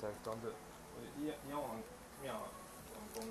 [0.00, 0.52] 太方的，
[1.16, 1.70] 你要你要往
[2.22, 2.42] 庙往
[3.14, 3.24] 宫。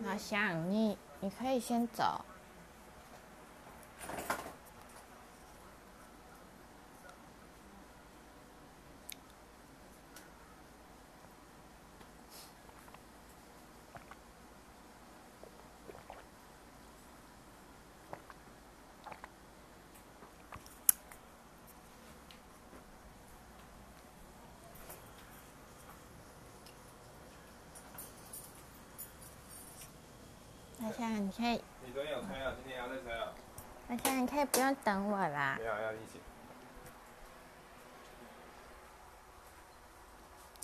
[0.00, 2.24] 那想你，你可以先走。
[31.06, 32.52] 你可以，你昨天有吹啊？
[32.56, 33.32] 今天也要再吹啊？
[33.86, 35.64] 那现在你可以不用等我啦没。
[35.64, 36.20] 有，要一起。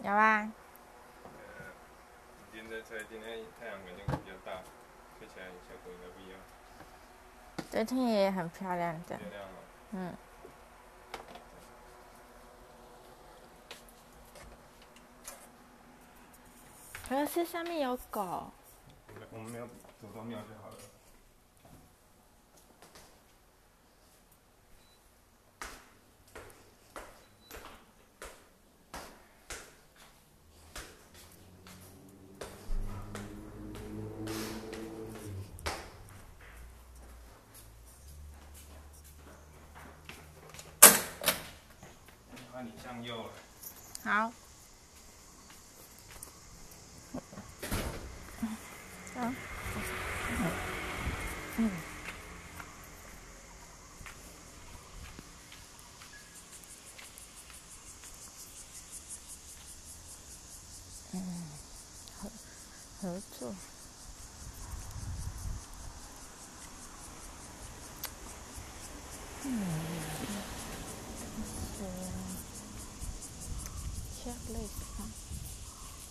[0.03, 0.53] 有啊，
[1.23, 1.31] 呃，
[2.53, 4.61] 今天在吹，今天太阳肯定比较大，
[5.19, 6.41] 吹起来效果应该不一样。
[7.71, 9.23] 昨天也很漂亮的月。
[9.31, 9.49] 亮哦，
[9.93, 10.15] 嗯，
[17.09, 18.51] 可是上面有狗。
[19.31, 19.69] 我们没有
[20.05, 20.77] 走到庙就好了。
[42.53, 43.33] 看你向右了。
[44.05, 44.33] 好。
[49.17, 49.35] 嗯。
[51.57, 51.71] 嗯。
[61.13, 61.21] 嗯，
[62.21, 62.29] 合
[63.05, 63.55] 合作。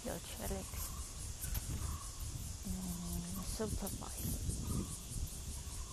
[0.06, 0.54] 有 c h e c
[2.66, 2.70] 嗯
[3.58, 4.30] ，supervise，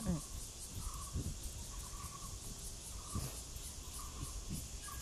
[0.04, 0.20] 嗯，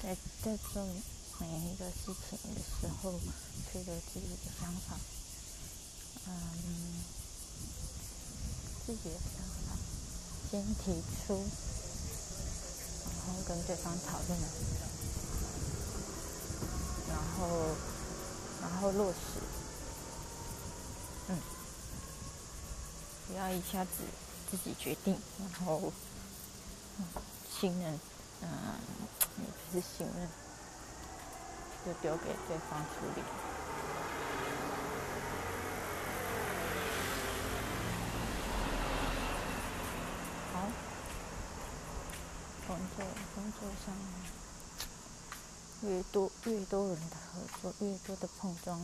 [0.01, 0.87] 在在做
[1.41, 3.19] 每一个事情的时候，
[3.73, 4.97] 去留自己的想法。
[6.29, 7.03] 嗯，
[8.87, 9.77] 自己的想法
[10.51, 11.35] 先提出，
[13.05, 14.39] 然后跟对方讨论，
[17.09, 17.77] 然后
[18.61, 19.17] 然后落实。
[21.31, 21.37] 嗯，
[23.27, 23.91] 不要一下子
[24.51, 25.93] 自己决定，然后
[27.61, 28.01] 信任，
[28.41, 28.49] 嗯，
[29.37, 30.29] 也不是信任，
[31.85, 33.23] 就丢给对方处理。
[40.55, 40.67] 好，
[42.67, 43.95] 工作工作上
[45.83, 48.81] 越多越多人的合作，越多的碰撞。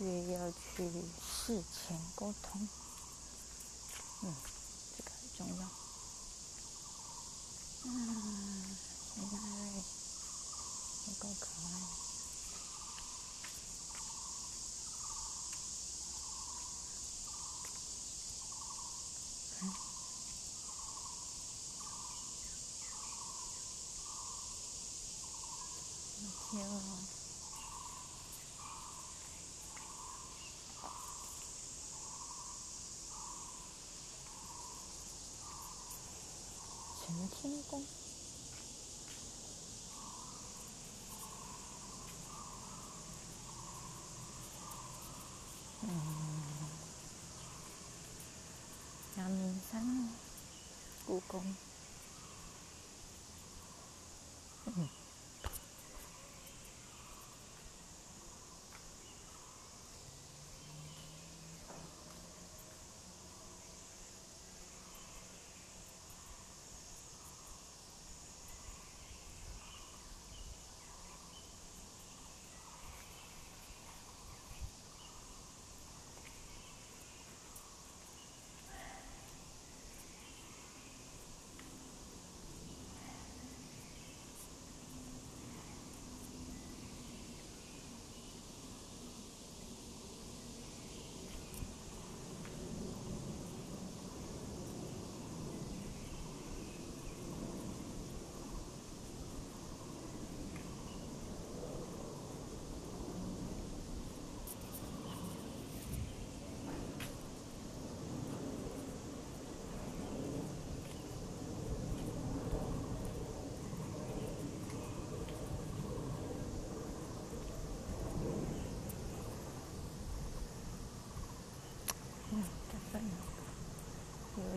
[0.00, 0.90] 越要去
[1.22, 2.68] 事前沟通，
[4.24, 4.34] 嗯，
[4.96, 5.62] 这个很重要。
[7.84, 8.76] 嗯，
[9.14, 9.66] 谁那位
[11.06, 12.03] 有够可爱。
[26.24, 26.58] 就。
[37.06, 37.84] 陈天宫。
[45.82, 45.90] 嗯，
[49.18, 50.08] 阳明山，
[51.06, 51.54] 故宫。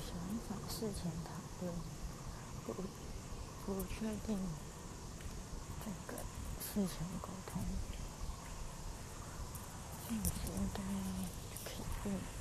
[0.08, 0.16] 想
[0.48, 1.74] 法事前讨论，
[2.66, 2.74] 不
[3.66, 4.40] 不确定
[5.84, 6.18] 这个
[6.62, 7.62] 事前沟通，
[10.08, 10.80] 这样子应该
[11.66, 12.37] 可以。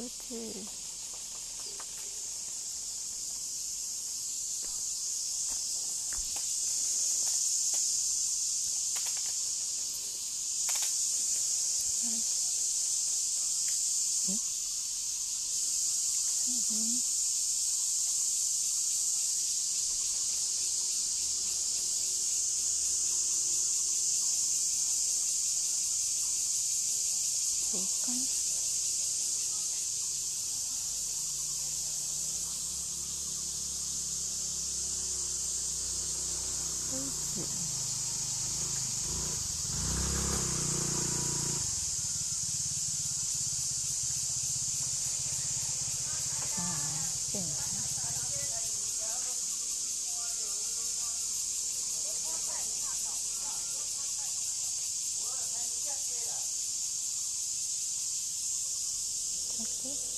[0.00, 0.64] 竹子。
[12.02, 12.22] 嗯，
[16.70, 17.02] 嗯。
[27.70, 28.14] 竹竿，
[36.90, 37.40] 杯子，
[46.56, 46.62] 啊，
[47.32, 47.80] 键盘。
[59.60, 60.09] 好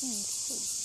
[0.00, 0.79] can.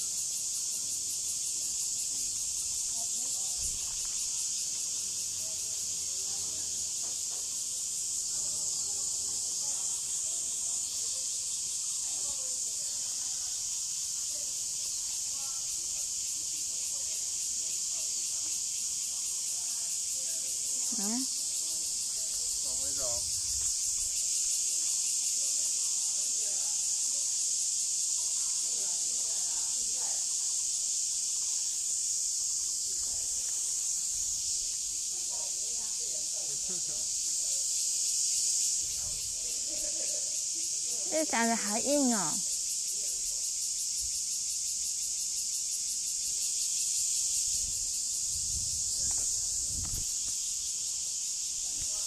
[41.26, 42.34] 长得好硬哦。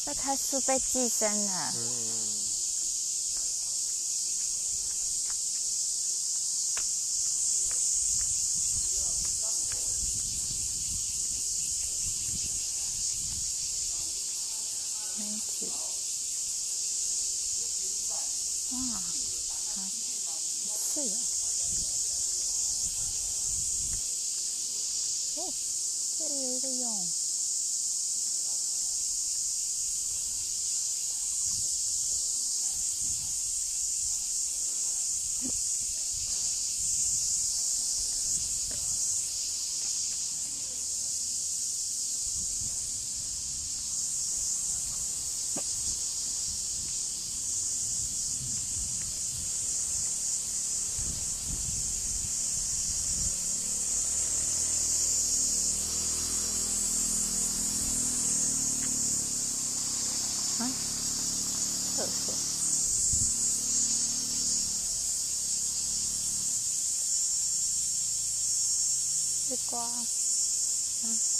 [0.04, 1.72] 这棵树被寄生了。
[1.76, 2.48] 嗯。
[15.18, 15.66] 没子。
[18.70, 19.82] 哇，好
[20.94, 21.16] 刺哦！
[25.36, 25.52] 哦，
[26.18, 26.78] 这里有一个蛹。
[60.58, 60.62] 啊，
[61.94, 62.34] 厕所。
[69.48, 69.80] 丝瓜，
[71.04, 71.37] 南。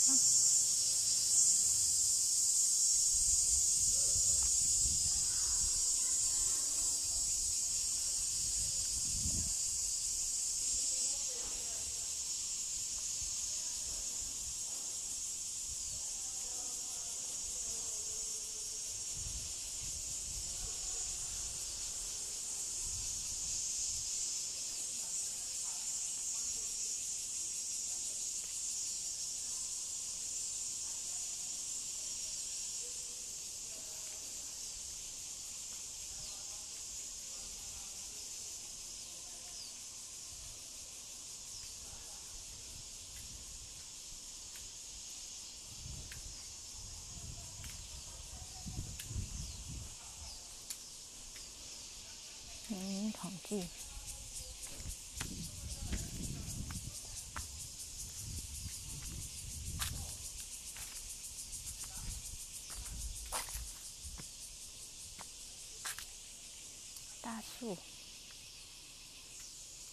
[67.38, 67.78] 大树，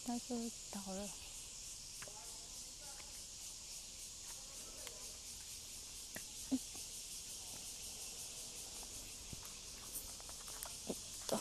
[0.07, 1.09] 大树倒了。
[11.27, 11.39] 走。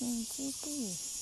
[0.00, 1.19] 秘密基地。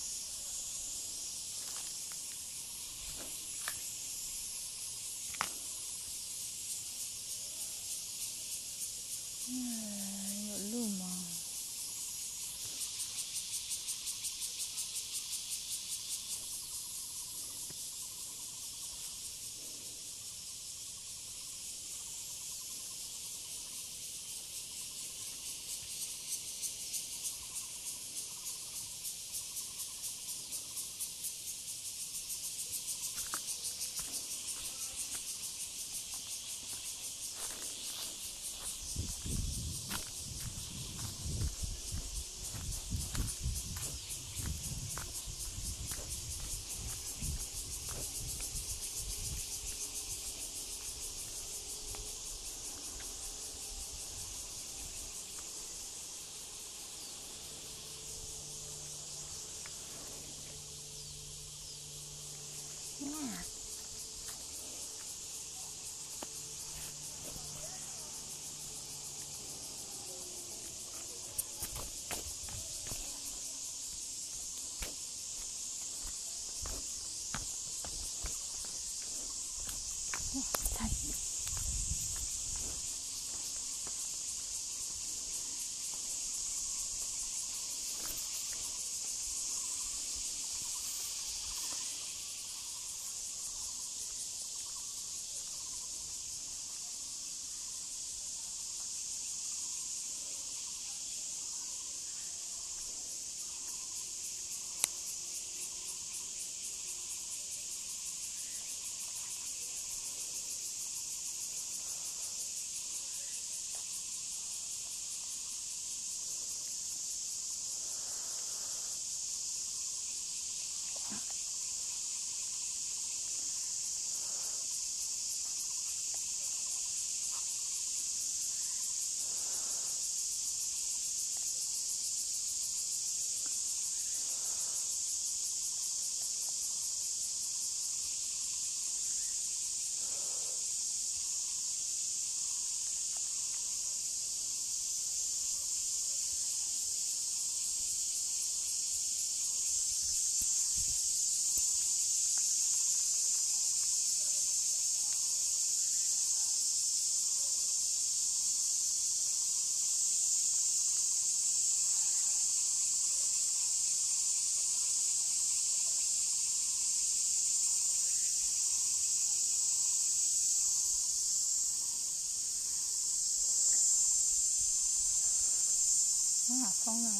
[176.88, 177.16] 风来了。
[177.16, 177.17] 啊。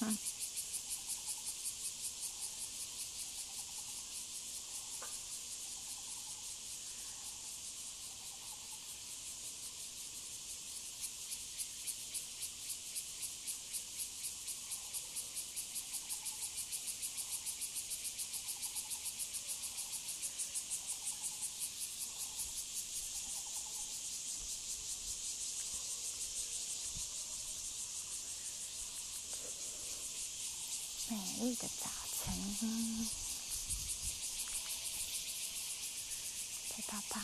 [0.00, 0.33] 嗯。
[31.44, 31.90] 美丽的早
[32.24, 33.06] 晨，
[36.70, 37.20] 在泡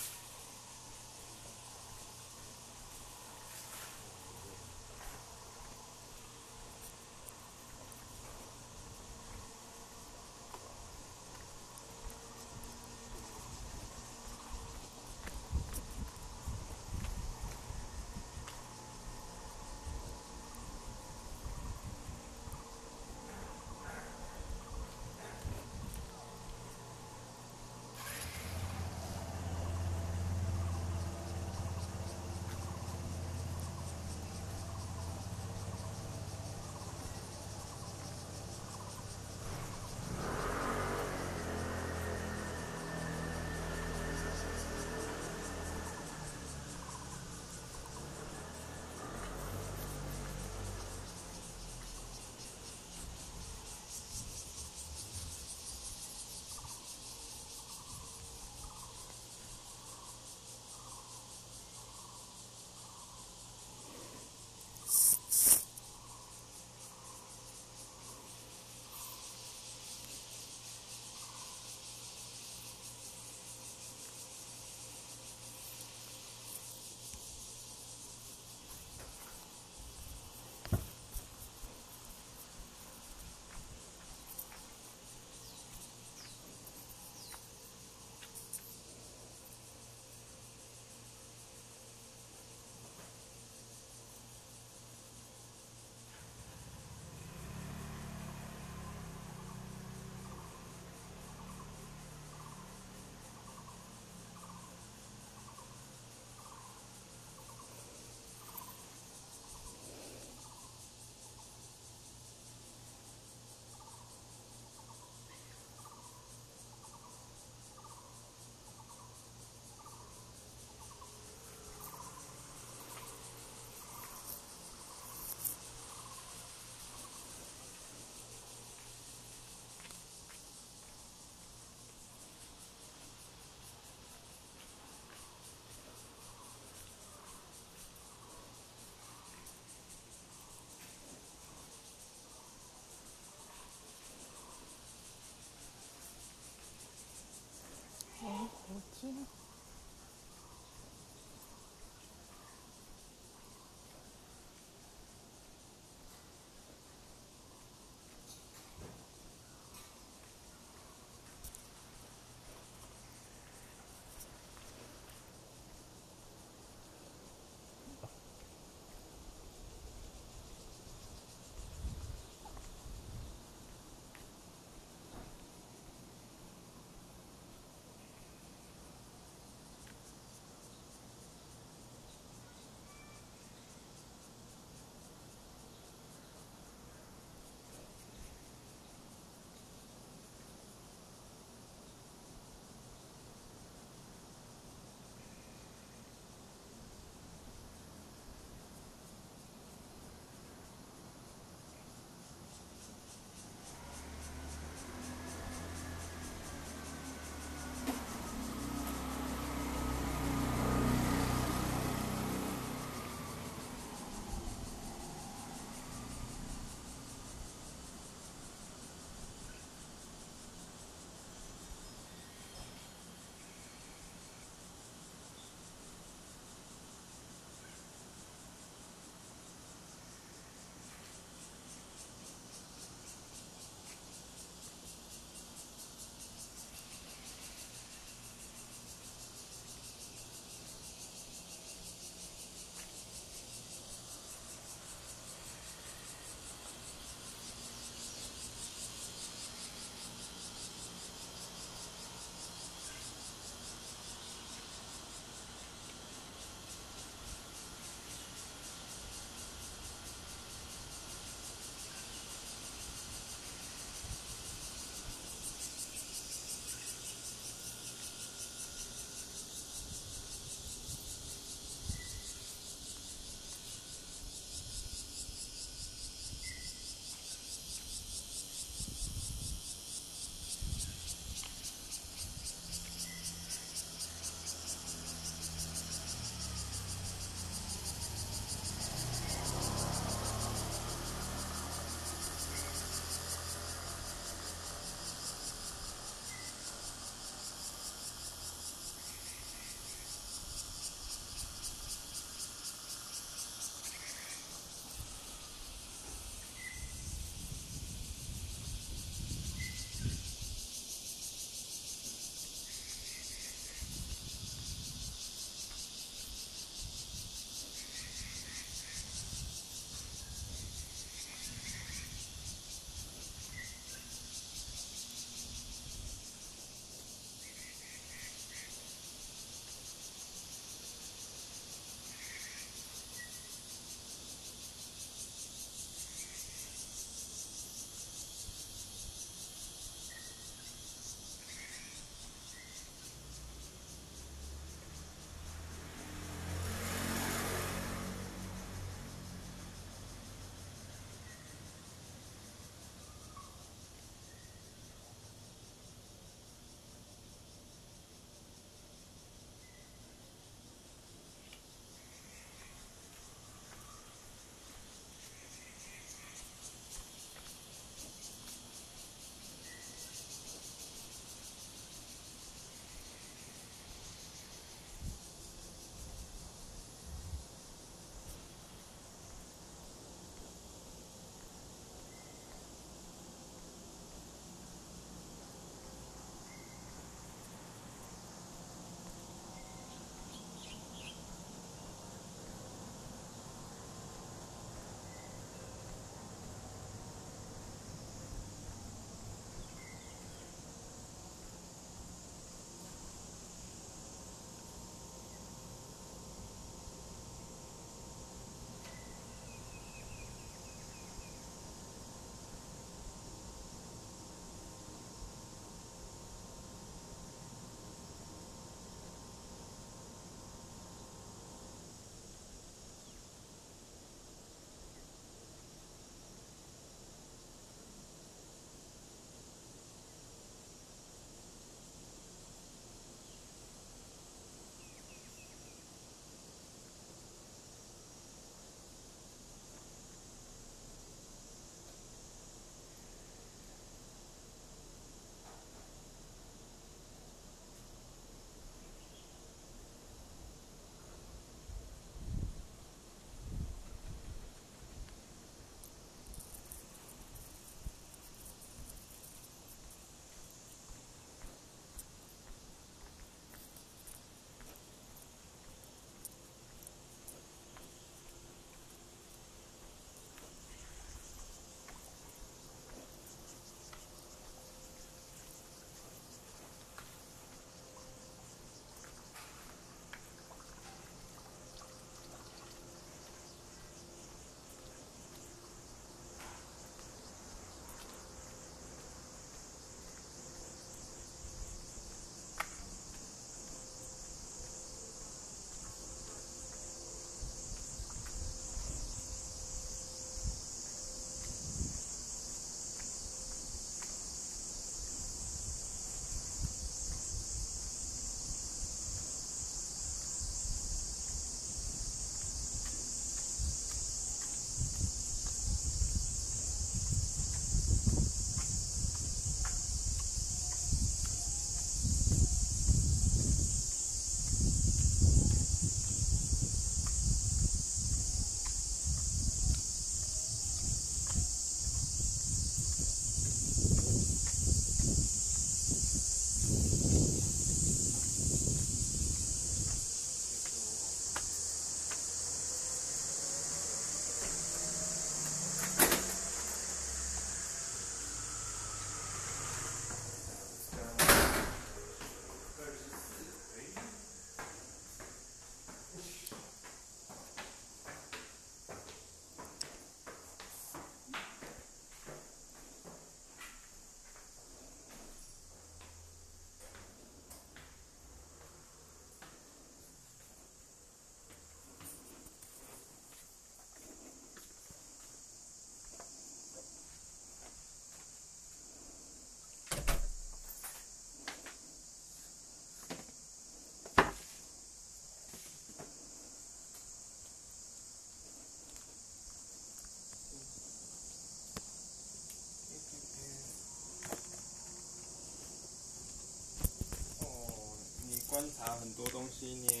[598.64, 598.72] 观。
[598.78, 600.00] 察很多东西，你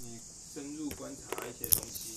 [0.00, 0.18] 你
[0.52, 2.07] 深入观察一些东西，